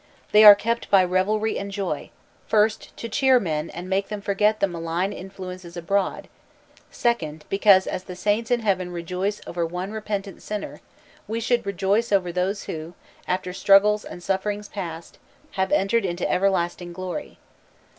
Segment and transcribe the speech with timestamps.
[0.31, 2.09] They are kept by revelry and joy:
[2.47, 6.27] first, to cheer men and make them forget the malign influences abroad;
[6.89, 10.81] second, because as the saints in heaven rejoice over one repentant sinner,
[11.27, 12.95] we should rejoice over those who,
[13.27, 15.19] after struggles and sufferings past,
[15.51, 17.37] have entered into everlasting glory.